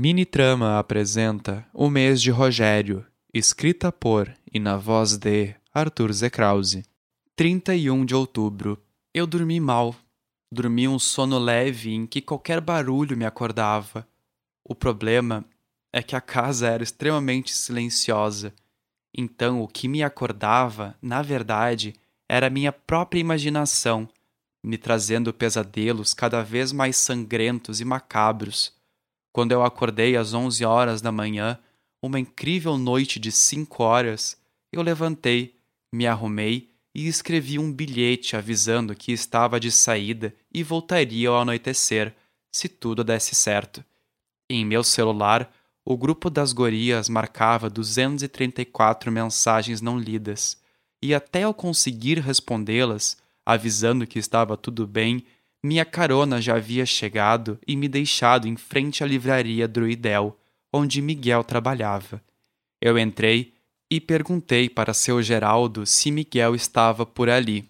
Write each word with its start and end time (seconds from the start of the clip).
Mini 0.00 0.24
Trama 0.24 0.78
apresenta 0.78 1.66
O 1.74 1.90
Mês 1.90 2.22
de 2.22 2.30
Rogério, 2.30 3.04
escrita 3.34 3.90
por 3.90 4.32
e 4.54 4.60
na 4.60 4.76
voz 4.76 5.16
de 5.16 5.56
Arthur 5.74 6.12
Zekrause. 6.12 6.84
31 7.34 8.04
de 8.04 8.14
outubro. 8.14 8.80
Eu 9.12 9.26
dormi 9.26 9.58
mal. 9.58 9.96
Dormi 10.52 10.86
um 10.86 11.00
sono 11.00 11.36
leve 11.36 11.92
em 11.92 12.06
que 12.06 12.22
qualquer 12.22 12.60
barulho 12.60 13.16
me 13.16 13.24
acordava. 13.24 14.06
O 14.62 14.72
problema 14.72 15.44
é 15.92 16.00
que 16.00 16.14
a 16.14 16.20
casa 16.20 16.68
era 16.68 16.84
extremamente 16.84 17.52
silenciosa. 17.52 18.54
Então, 19.12 19.62
o 19.62 19.66
que 19.66 19.88
me 19.88 20.04
acordava, 20.04 20.96
na 21.02 21.22
verdade, 21.22 21.92
era 22.28 22.48
minha 22.48 22.70
própria 22.70 23.18
imaginação, 23.18 24.08
me 24.62 24.78
trazendo 24.78 25.34
pesadelos 25.34 26.14
cada 26.14 26.40
vez 26.40 26.70
mais 26.70 26.96
sangrentos 26.96 27.80
e 27.80 27.84
macabros. 27.84 28.77
Quando 29.32 29.52
eu 29.52 29.62
acordei 29.62 30.16
às 30.16 30.34
onze 30.34 30.64
horas 30.64 31.00
da 31.00 31.12
manhã, 31.12 31.58
uma 32.02 32.18
incrível 32.18 32.76
noite 32.78 33.18
de 33.18 33.30
cinco 33.30 33.82
horas, 33.82 34.36
eu 34.72 34.82
levantei, 34.82 35.54
me 35.92 36.06
arrumei 36.06 36.70
e 36.94 37.06
escrevi 37.06 37.58
um 37.58 37.72
bilhete 37.72 38.36
avisando 38.36 38.94
que 38.94 39.12
estava 39.12 39.60
de 39.60 39.70
saída 39.70 40.34
e 40.52 40.62
voltaria 40.62 41.28
ao 41.28 41.40
anoitecer, 41.40 42.14
se 42.50 42.68
tudo 42.68 43.04
desse 43.04 43.34
certo. 43.34 43.84
Em 44.50 44.64
meu 44.64 44.82
celular, 44.82 45.50
o 45.84 45.96
grupo 45.96 46.28
das 46.28 46.52
gorias 46.52 47.08
marcava 47.08 47.70
234 47.70 49.10
mensagens 49.10 49.80
não 49.80 49.98
lidas, 49.98 50.58
e 51.02 51.14
até 51.14 51.44
eu 51.44 51.54
conseguir 51.54 52.18
respondê-las, 52.18 53.16
avisando 53.44 54.06
que 54.06 54.18
estava 54.18 54.56
tudo 54.56 54.86
bem 54.86 55.24
minha 55.68 55.84
carona 55.84 56.40
já 56.40 56.56
havia 56.56 56.86
chegado 56.86 57.58
e 57.66 57.76
me 57.76 57.88
deixado 57.88 58.48
em 58.48 58.56
frente 58.56 59.04
à 59.04 59.06
livraria 59.06 59.68
Druidel, 59.68 60.34
onde 60.72 61.02
Miguel 61.02 61.44
trabalhava. 61.44 62.22
Eu 62.80 62.98
entrei 62.98 63.52
e 63.90 64.00
perguntei 64.00 64.70
para 64.70 64.94
seu 64.94 65.22
Geraldo 65.22 65.84
se 65.84 66.10
Miguel 66.10 66.54
estava 66.54 67.04
por 67.04 67.28
ali. 67.28 67.68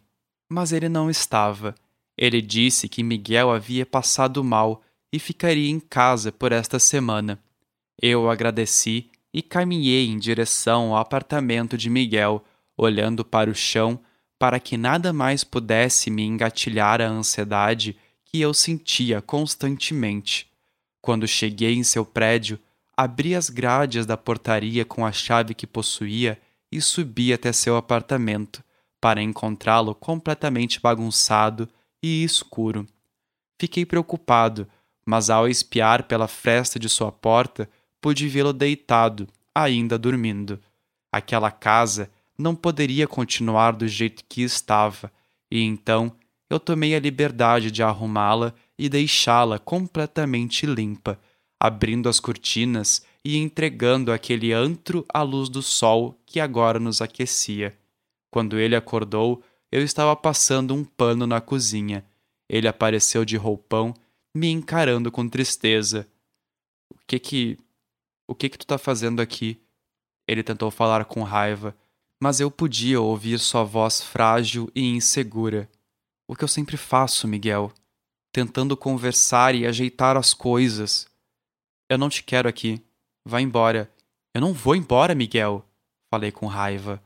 Mas 0.48 0.70
ele 0.70 0.88
não 0.88 1.10
estava. 1.10 1.74
Ele 2.16 2.40
disse 2.40 2.88
que 2.88 3.02
Miguel 3.02 3.50
havia 3.50 3.84
passado 3.84 4.44
mal 4.44 4.80
e 5.12 5.18
ficaria 5.18 5.68
em 5.68 5.80
casa 5.80 6.30
por 6.30 6.52
esta 6.52 6.78
semana. 6.78 7.36
Eu 8.00 8.30
agradeci 8.30 9.10
e 9.34 9.42
caminhei 9.42 10.06
em 10.06 10.18
direção 10.18 10.94
ao 10.94 10.98
apartamento 10.98 11.76
de 11.76 11.90
Miguel, 11.90 12.44
olhando 12.76 13.24
para 13.24 13.50
o 13.50 13.54
chão 13.56 13.98
para 14.38 14.60
que 14.60 14.76
nada 14.76 15.12
mais 15.12 15.42
pudesse 15.42 16.10
me 16.10 16.22
engatilhar 16.22 17.00
a 17.00 17.08
ansiedade 17.08 17.96
que 18.24 18.40
eu 18.40 18.54
sentia 18.54 19.20
constantemente. 19.20 20.48
Quando 21.00 21.26
cheguei 21.26 21.74
em 21.74 21.82
seu 21.82 22.04
prédio, 22.04 22.58
abri 22.96 23.34
as 23.34 23.50
grades 23.50 24.06
da 24.06 24.16
portaria 24.16 24.84
com 24.84 25.04
a 25.04 25.12
chave 25.12 25.54
que 25.54 25.66
possuía 25.66 26.38
e 26.70 26.80
subi 26.80 27.32
até 27.32 27.52
seu 27.52 27.76
apartamento, 27.76 28.62
para 29.00 29.22
encontrá-lo 29.22 29.94
completamente 29.94 30.80
bagunçado 30.80 31.68
e 32.02 32.22
escuro. 32.22 32.86
Fiquei 33.58 33.86
preocupado, 33.86 34.68
mas 35.06 35.30
ao 35.30 35.48
espiar 35.48 36.02
pela 36.04 36.28
fresta 36.28 36.78
de 36.78 36.88
sua 36.88 37.10
porta, 37.10 37.68
pude 38.00 38.28
vê-lo 38.28 38.52
deitado, 38.52 39.26
ainda 39.54 39.98
dormindo. 39.98 40.60
Aquela 41.10 41.50
casa 41.50 42.10
não 42.38 42.54
poderia 42.54 43.08
continuar 43.08 43.72
do 43.72 43.88
jeito 43.88 44.24
que 44.28 44.42
estava, 44.42 45.12
e 45.50 45.60
então 45.60 46.14
eu 46.48 46.60
tomei 46.60 46.94
a 46.94 47.00
liberdade 47.00 47.70
de 47.70 47.82
arrumá-la 47.82 48.54
e 48.78 48.88
deixá-la 48.88 49.58
completamente 49.58 50.64
limpa, 50.64 51.20
abrindo 51.60 52.08
as 52.08 52.20
cortinas 52.20 53.04
e 53.24 53.36
entregando 53.36 54.12
aquele 54.12 54.52
antro 54.52 55.04
à 55.12 55.22
luz 55.22 55.48
do 55.48 55.62
sol 55.62 56.18
que 56.24 56.38
agora 56.38 56.78
nos 56.78 57.02
aquecia. 57.02 57.76
Quando 58.30 58.58
ele 58.58 58.76
acordou, 58.76 59.42
eu 59.70 59.82
estava 59.82 60.14
passando 60.14 60.74
um 60.74 60.84
pano 60.84 61.26
na 61.26 61.40
cozinha. 61.40 62.04
Ele 62.48 62.68
apareceu 62.68 63.24
de 63.24 63.36
roupão, 63.36 63.92
me 64.34 64.48
encarando 64.48 65.10
com 65.10 65.28
tristeza. 65.28 66.08
O 66.90 66.98
que 67.06 67.18
que. 67.18 67.58
O 68.26 68.34
que 68.34 68.48
que 68.48 68.58
tu 68.58 68.66
tá 68.66 68.78
fazendo 68.78 69.20
aqui? 69.20 69.60
Ele 70.26 70.42
tentou 70.42 70.70
falar 70.70 71.04
com 71.06 71.22
raiva 71.22 71.74
mas 72.20 72.40
eu 72.40 72.50
podia 72.50 73.00
ouvir 73.00 73.38
sua 73.38 73.64
voz 73.64 74.02
frágil 74.02 74.70
e 74.74 74.82
insegura. 74.82 75.68
O 76.26 76.34
que 76.34 76.44
eu 76.44 76.48
sempre 76.48 76.76
faço, 76.76 77.28
Miguel, 77.28 77.72
tentando 78.32 78.76
conversar 78.76 79.54
e 79.54 79.66
ajeitar 79.66 80.16
as 80.16 80.34
coisas. 80.34 81.06
Eu 81.88 81.96
não 81.96 82.08
te 82.08 82.22
quero 82.22 82.48
aqui. 82.48 82.82
Vá 83.24 83.40
embora. 83.40 83.92
Eu 84.34 84.40
não 84.40 84.52
vou 84.52 84.74
embora, 84.74 85.14
Miguel, 85.14 85.64
falei 86.10 86.30
com 86.30 86.46
raiva. 86.46 87.02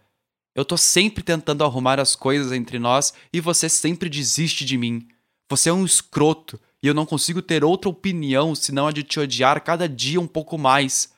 Eu 0.54 0.64
tô 0.64 0.76
sempre 0.76 1.22
tentando 1.22 1.64
arrumar 1.64 1.98
as 1.98 2.14
coisas 2.14 2.52
entre 2.52 2.78
nós 2.78 3.14
e 3.32 3.40
você 3.40 3.68
sempre 3.68 4.08
desiste 4.08 4.64
de 4.64 4.76
mim. 4.76 5.08
Você 5.50 5.68
é 5.68 5.72
um 5.72 5.84
escroto 5.84 6.60
e 6.82 6.86
eu 6.86 6.94
não 6.94 7.06
consigo 7.06 7.40
ter 7.40 7.64
outra 7.64 7.88
opinião 7.88 8.54
senão 8.54 8.86
a 8.86 8.92
de 8.92 9.02
te 9.02 9.18
odiar 9.20 9.62
cada 9.62 9.88
dia 9.88 10.20
um 10.20 10.26
pouco 10.26 10.58
mais. 10.58 11.12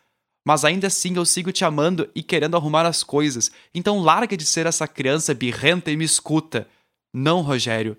Mas 0.44 0.64
ainda 0.64 0.88
assim 0.88 1.16
eu 1.16 1.24
sigo 1.24 1.50
te 1.50 1.64
amando 1.64 2.08
e 2.14 2.22
querendo 2.22 2.56
arrumar 2.56 2.84
as 2.84 3.02
coisas. 3.02 3.50
Então 3.74 4.00
larga 4.00 4.36
de 4.36 4.44
ser 4.44 4.66
essa 4.66 4.86
criança 4.86 5.32
birrenta 5.32 5.90
e 5.90 5.96
me 5.96 6.04
escuta. 6.04 6.68
Não, 7.12 7.40
Rogério. 7.40 7.96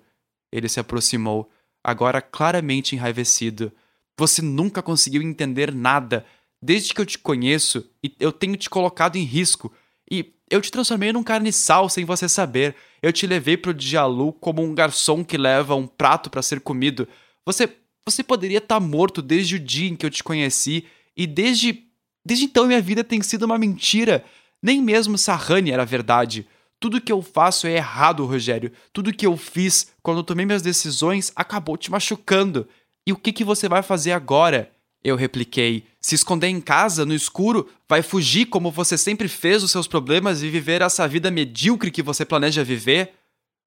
Ele 0.52 0.68
se 0.68 0.78
aproximou, 0.78 1.50
agora 1.82 2.22
claramente 2.22 2.94
enraivecido. 2.94 3.72
Você 4.18 4.40
nunca 4.40 4.80
conseguiu 4.80 5.22
entender 5.22 5.74
nada. 5.74 6.24
Desde 6.62 6.94
que 6.94 7.00
eu 7.00 7.06
te 7.06 7.18
conheço, 7.18 7.90
eu 8.18 8.30
tenho 8.30 8.56
te 8.56 8.70
colocado 8.70 9.16
em 9.16 9.24
risco. 9.24 9.72
E 10.08 10.32
eu 10.48 10.60
te 10.60 10.70
transformei 10.70 11.12
num 11.12 11.24
carniçal 11.24 11.88
sem 11.88 12.04
você 12.04 12.28
saber. 12.28 12.76
Eu 13.02 13.12
te 13.12 13.26
levei 13.26 13.56
pro 13.56 13.74
Dialu 13.74 14.32
como 14.34 14.62
um 14.62 14.72
garçom 14.72 15.24
que 15.24 15.36
leva 15.36 15.74
um 15.74 15.86
prato 15.86 16.30
para 16.30 16.42
ser 16.42 16.60
comido. 16.60 17.08
Você 17.44 17.68
você 18.08 18.22
poderia 18.22 18.58
estar 18.58 18.76
tá 18.76 18.80
morto 18.80 19.20
desde 19.20 19.56
o 19.56 19.58
dia 19.58 19.88
em 19.88 19.96
que 19.96 20.06
eu 20.06 20.10
te 20.10 20.22
conheci 20.22 20.86
e 21.16 21.26
desde 21.26 21.85
Desde 22.26 22.46
então 22.46 22.66
minha 22.66 22.82
vida 22.82 23.04
tem 23.04 23.22
sido 23.22 23.44
uma 23.44 23.56
mentira. 23.56 24.24
Nem 24.60 24.82
mesmo 24.82 25.16
Sarrani 25.16 25.70
era 25.70 25.84
verdade. 25.84 26.44
Tudo 26.80 27.00
que 27.00 27.12
eu 27.12 27.22
faço 27.22 27.68
é 27.68 27.76
errado, 27.76 28.26
Rogério. 28.26 28.72
Tudo 28.92 29.12
que 29.12 29.24
eu 29.24 29.36
fiz 29.36 29.92
quando 30.02 30.24
tomei 30.24 30.44
minhas 30.44 30.60
decisões 30.60 31.30
acabou 31.36 31.76
te 31.76 31.88
machucando. 31.88 32.66
E 33.06 33.12
o 33.12 33.16
que, 33.16 33.32
que 33.32 33.44
você 33.44 33.68
vai 33.68 33.80
fazer 33.80 34.10
agora? 34.10 34.72
Eu 35.04 35.14
repliquei. 35.14 35.84
Se 36.00 36.16
esconder 36.16 36.48
em 36.48 36.60
casa, 36.60 37.06
no 37.06 37.14
escuro, 37.14 37.70
vai 37.88 38.02
fugir 38.02 38.46
como 38.46 38.72
você 38.72 38.98
sempre 38.98 39.28
fez 39.28 39.62
os 39.62 39.70
seus 39.70 39.86
problemas 39.86 40.42
e 40.42 40.50
viver 40.50 40.82
essa 40.82 41.06
vida 41.06 41.30
medíocre 41.30 41.92
que 41.92 42.02
você 42.02 42.24
planeja 42.24 42.64
viver? 42.64 43.12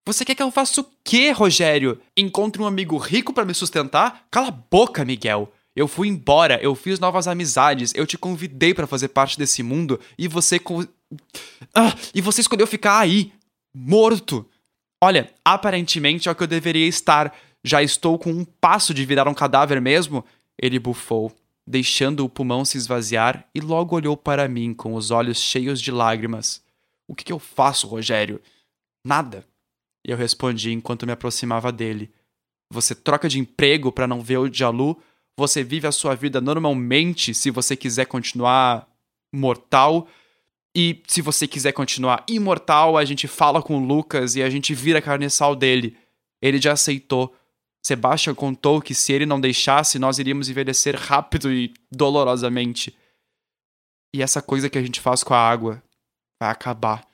Você 0.05 0.25
quer 0.25 0.35
que 0.35 0.43
eu 0.43 0.51
faça 0.51 0.81
o 0.81 0.85
quê, 1.01 1.31
Rogério? 1.31 1.97
Encontre 2.17 2.61
um 2.61 2.67
amigo 2.67 2.97
rico 2.97 3.31
para 3.31 3.45
me 3.45 3.53
sustentar? 3.53 4.25
Cala 4.29 4.49
a 4.49 4.51
boca, 4.51 5.05
Miguel. 5.05 5.49
Eu 5.79 5.87
fui 5.87 6.09
embora, 6.09 6.61
eu 6.61 6.75
fiz 6.75 6.99
novas 6.99 7.25
amizades, 7.25 7.93
eu 7.95 8.05
te 8.05 8.17
convidei 8.17 8.73
para 8.73 8.85
fazer 8.85 9.07
parte 9.07 9.37
desse 9.37 9.63
mundo 9.63 9.97
e 10.17 10.27
você. 10.27 10.59
Ah, 11.73 11.95
e 12.13 12.19
você 12.19 12.41
escolheu 12.41 12.67
ficar 12.67 12.99
aí, 12.99 13.31
morto. 13.73 14.45
Olha, 15.01 15.33
aparentemente 15.43 16.27
é 16.27 16.31
o 16.33 16.35
que 16.35 16.43
eu 16.43 16.47
deveria 16.47 16.85
estar. 16.85 17.33
Já 17.63 17.81
estou 17.81 18.19
com 18.19 18.29
um 18.29 18.43
passo 18.43 18.93
de 18.93 19.05
virar 19.05 19.29
um 19.29 19.33
cadáver 19.33 19.79
mesmo. 19.79 20.25
Ele 20.61 20.77
bufou, 20.79 21.33
deixando 21.65 22.25
o 22.25 22.29
pulmão 22.29 22.65
se 22.65 22.77
esvaziar 22.77 23.47
e 23.55 23.61
logo 23.61 23.95
olhou 23.95 24.17
para 24.17 24.49
mim 24.49 24.73
com 24.73 24.95
os 24.95 25.11
olhos 25.11 25.39
cheios 25.39 25.79
de 25.79 25.91
lágrimas. 25.91 26.61
O 27.07 27.15
que, 27.15 27.23
que 27.23 27.31
eu 27.31 27.39
faço, 27.39 27.87
Rogério? 27.87 28.41
Nada. 29.07 29.45
Eu 30.05 30.17
respondi 30.17 30.73
enquanto 30.73 31.05
me 31.05 31.13
aproximava 31.13 31.71
dele. 31.71 32.11
Você 32.69 32.93
troca 32.93 33.29
de 33.29 33.39
emprego 33.39 33.93
para 33.93 34.05
não 34.05 34.19
ver 34.19 34.39
o 34.39 34.53
Jalu 34.53 35.01
você 35.39 35.63
vive 35.63 35.87
a 35.87 35.91
sua 35.91 36.15
vida 36.15 36.41
normalmente 36.41 37.33
se 37.33 37.49
você 37.49 37.75
quiser 37.75 38.05
continuar 38.05 38.87
mortal. 39.33 40.07
E 40.75 41.01
se 41.07 41.21
você 41.21 41.47
quiser 41.47 41.71
continuar 41.71 42.23
imortal, 42.27 42.97
a 42.97 43.03
gente 43.03 43.27
fala 43.27 43.61
com 43.61 43.77
o 43.77 43.85
Lucas 43.85 44.35
e 44.35 44.43
a 44.43 44.49
gente 44.49 44.75
vira 44.75 45.01
carniçal 45.01 45.55
dele. 45.55 45.97
Ele 46.41 46.61
já 46.61 46.73
aceitou. 46.73 47.35
Sebastian 47.83 48.35
contou 48.35 48.81
que 48.81 48.93
se 48.93 49.13
ele 49.13 49.25
não 49.25 49.39
deixasse, 49.39 49.97
nós 49.97 50.19
iríamos 50.19 50.49
envelhecer 50.49 50.95
rápido 50.95 51.51
e 51.51 51.73
dolorosamente. 51.91 52.95
E 54.13 54.21
essa 54.21 54.41
coisa 54.41 54.69
que 54.69 54.77
a 54.77 54.81
gente 54.81 54.99
faz 54.99 55.23
com 55.23 55.33
a 55.33 55.39
água 55.39 55.81
vai 56.39 56.51
acabar. 56.51 57.07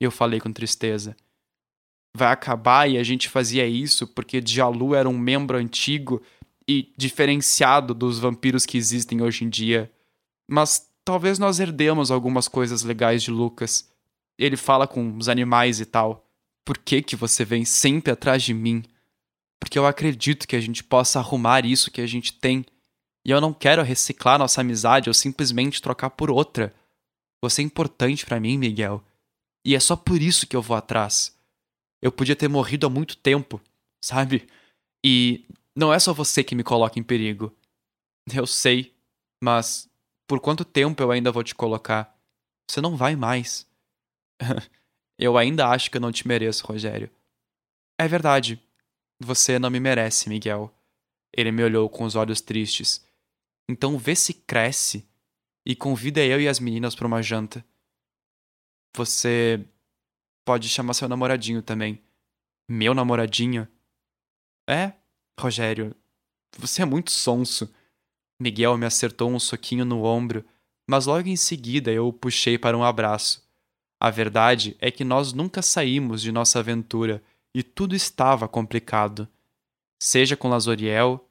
Eu 0.00 0.10
falei 0.10 0.40
com 0.40 0.52
tristeza. 0.52 1.16
Vai 2.14 2.30
acabar 2.32 2.90
e 2.90 2.98
a 2.98 3.02
gente 3.02 3.28
fazia 3.28 3.66
isso 3.66 4.06
porque 4.06 4.42
Jalu 4.44 4.94
era 4.94 5.08
um 5.08 5.16
membro 5.16 5.56
antigo 5.56 6.20
e 6.72 6.92
diferenciado 6.96 7.92
dos 7.92 8.18
vampiros 8.18 8.64
que 8.64 8.78
existem 8.78 9.20
hoje 9.20 9.44
em 9.44 9.48
dia. 9.50 9.92
Mas 10.48 10.90
talvez 11.04 11.38
nós 11.38 11.60
herdemos 11.60 12.10
algumas 12.10 12.48
coisas 12.48 12.82
legais 12.82 13.22
de 13.22 13.30
Lucas. 13.30 13.90
Ele 14.38 14.56
fala 14.56 14.86
com 14.86 15.16
os 15.18 15.28
animais 15.28 15.80
e 15.80 15.84
tal. 15.84 16.26
Por 16.64 16.78
que 16.78 17.02
que 17.02 17.16
você 17.16 17.44
vem 17.44 17.64
sempre 17.64 18.12
atrás 18.12 18.42
de 18.42 18.54
mim? 18.54 18.82
Porque 19.60 19.78
eu 19.78 19.86
acredito 19.86 20.48
que 20.48 20.56
a 20.56 20.60
gente 20.60 20.82
possa 20.82 21.18
arrumar 21.18 21.66
isso 21.66 21.90
que 21.90 22.00
a 22.00 22.06
gente 22.06 22.32
tem. 22.32 22.64
E 23.24 23.30
eu 23.30 23.40
não 23.40 23.52
quero 23.52 23.82
reciclar 23.82 24.38
nossa 24.38 24.60
amizade 24.60 25.10
ou 25.10 25.14
simplesmente 25.14 25.82
trocar 25.82 26.10
por 26.10 26.30
outra. 26.30 26.74
Você 27.42 27.60
é 27.60 27.64
importante 27.64 28.24
para 28.24 28.40
mim, 28.40 28.56
Miguel. 28.56 29.04
E 29.64 29.74
é 29.74 29.80
só 29.80 29.94
por 29.94 30.20
isso 30.20 30.46
que 30.46 30.56
eu 30.56 30.62
vou 30.62 30.76
atrás. 30.76 31.36
Eu 32.00 32.10
podia 32.10 32.34
ter 32.34 32.48
morrido 32.48 32.86
há 32.86 32.90
muito 32.90 33.16
tempo, 33.16 33.60
sabe? 34.02 34.48
E 35.04 35.44
não 35.76 35.92
é 35.92 35.98
só 35.98 36.12
você 36.12 36.44
que 36.44 36.54
me 36.54 36.62
coloca 36.62 36.98
em 36.98 37.02
perigo. 37.02 37.54
Eu 38.32 38.46
sei, 38.46 38.94
mas 39.42 39.90
por 40.26 40.40
quanto 40.40 40.64
tempo 40.64 41.02
eu 41.02 41.10
ainda 41.10 41.32
vou 41.32 41.42
te 41.42 41.54
colocar? 41.54 42.16
Você 42.68 42.80
não 42.80 42.96
vai 42.96 43.16
mais. 43.16 43.68
eu 45.18 45.36
ainda 45.36 45.68
acho 45.68 45.90
que 45.90 45.96
eu 45.96 46.00
não 46.00 46.12
te 46.12 46.26
mereço, 46.26 46.66
Rogério. 46.66 47.10
É 47.98 48.06
verdade. 48.06 48.62
Você 49.20 49.58
não 49.58 49.70
me 49.70 49.80
merece, 49.80 50.28
Miguel. 50.28 50.72
Ele 51.32 51.52
me 51.52 51.62
olhou 51.62 51.88
com 51.88 52.04
os 52.04 52.14
olhos 52.14 52.40
tristes. 52.40 53.04
Então 53.68 53.98
vê 53.98 54.14
se 54.14 54.34
cresce 54.34 55.08
e 55.66 55.74
convida 55.74 56.24
eu 56.24 56.40
e 56.40 56.48
as 56.48 56.58
meninas 56.58 56.94
para 56.94 57.06
uma 57.06 57.22
janta. 57.22 57.64
Você 58.96 59.64
pode 60.44 60.68
chamar 60.68 60.94
seu 60.94 61.08
namoradinho 61.08 61.62
também. 61.62 62.02
Meu 62.68 62.94
namoradinho? 62.94 63.66
É, 64.68 64.92
Rogério, 65.38 65.94
você 66.58 66.82
é 66.82 66.84
muito 66.84 67.10
sonso. 67.10 67.72
Miguel 68.40 68.76
me 68.76 68.86
acertou 68.86 69.30
um 69.30 69.38
soquinho 69.38 69.84
no 69.84 70.04
ombro, 70.04 70.44
mas 70.88 71.06
logo 71.06 71.28
em 71.28 71.36
seguida 71.36 71.90
eu 71.90 72.08
o 72.08 72.12
puxei 72.12 72.58
para 72.58 72.76
um 72.76 72.84
abraço. 72.84 73.42
A 74.00 74.10
verdade 74.10 74.76
é 74.80 74.90
que 74.90 75.04
nós 75.04 75.32
nunca 75.32 75.62
saímos 75.62 76.20
de 76.20 76.32
nossa 76.32 76.58
aventura 76.58 77.22
e 77.54 77.62
tudo 77.62 77.94
estava 77.94 78.48
complicado. 78.48 79.28
Seja 80.02 80.36
com 80.36 80.48
Lazoriel, 80.48 81.24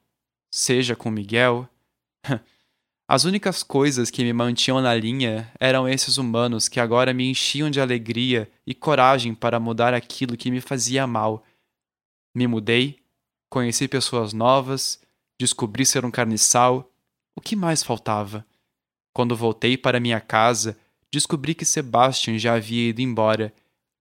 seja 0.50 0.96
com 0.96 1.10
Miguel. 1.10 1.68
As 3.06 3.24
únicas 3.24 3.62
coisas 3.62 4.10
que 4.10 4.24
me 4.24 4.32
mantinham 4.32 4.80
na 4.80 4.94
linha 4.94 5.52
eram 5.60 5.86
esses 5.86 6.16
humanos 6.16 6.66
que 6.66 6.80
agora 6.80 7.12
me 7.12 7.28
enchiam 7.28 7.68
de 7.68 7.78
alegria 7.78 8.50
e 8.66 8.74
coragem 8.74 9.34
para 9.34 9.60
mudar 9.60 9.92
aquilo 9.92 10.36
que 10.36 10.50
me 10.50 10.62
fazia 10.62 11.06
mal. 11.06 11.44
Me 12.34 12.46
mudei, 12.46 13.01
conheci 13.52 13.86
pessoas 13.86 14.32
novas, 14.32 15.00
descobri 15.38 15.84
ser 15.84 16.04
um 16.04 16.10
carniçal. 16.10 16.90
O 17.36 17.40
que 17.40 17.54
mais 17.54 17.82
faltava? 17.82 18.44
Quando 19.14 19.36
voltei 19.36 19.76
para 19.76 20.00
minha 20.00 20.20
casa, 20.20 20.76
descobri 21.12 21.54
que 21.54 21.64
Sebastian 21.64 22.38
já 22.38 22.54
havia 22.54 22.88
ido 22.88 23.00
embora, 23.00 23.52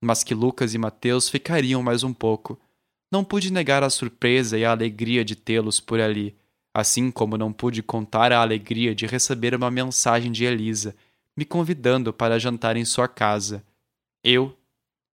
mas 0.02 0.24
que 0.24 0.34
Lucas 0.34 0.74
e 0.74 0.78
Mateus 0.78 1.30
ficariam 1.30 1.84
mais 1.84 2.04
um 2.04 2.14
pouco. 2.14 2.60
Não 3.12 3.24
pude 3.24 3.52
negar 3.52 3.84
a 3.84 3.90
surpresa 3.90 4.58
e 4.58 4.64
a 4.64 4.72
alegria 4.72 5.24
de 5.24 5.36
tê-los 5.36 5.80
por 5.80 6.00
ali 6.00 6.36
assim 6.74 7.12
como 7.12 7.38
não 7.38 7.52
pude 7.52 7.84
contar 7.84 8.32
a 8.32 8.42
alegria 8.42 8.96
de 8.96 9.06
receber 9.06 9.54
uma 9.54 9.70
mensagem 9.70 10.32
de 10.32 10.46
Elisa, 10.46 10.96
me 11.36 11.46
convidando 11.46 12.14
para 12.14 12.40
jantar 12.40 12.78
em 12.78 12.86
sua 12.86 13.08
casa. 13.08 13.64
Eu, 14.24 14.58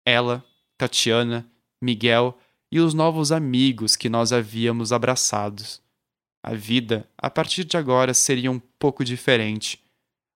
ela, 0.05 0.43
Tatiana, 0.77 1.49
Miguel 1.81 2.37
e 2.71 2.79
os 2.79 2.93
novos 2.93 3.31
amigos 3.31 3.95
que 3.95 4.09
nós 4.09 4.31
havíamos 4.31 4.91
abraçados. 4.91 5.81
A 6.43 6.53
vida, 6.53 7.07
a 7.17 7.29
partir 7.29 7.63
de 7.65 7.77
agora, 7.77 8.13
seria 8.13 8.51
um 8.51 8.59
pouco 8.79 9.03
diferente, 9.03 9.83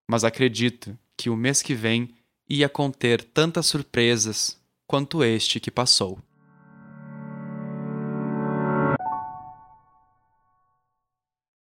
mas 0.09 0.23
acredito 0.23 0.97
que 1.17 1.29
o 1.29 1.35
mês 1.35 1.61
que 1.61 1.73
vem 1.73 2.13
ia 2.49 2.67
conter 2.67 3.23
tantas 3.23 3.67
surpresas 3.67 4.57
quanto 4.87 5.23
este 5.23 5.59
que 5.59 5.71
passou. 5.71 6.19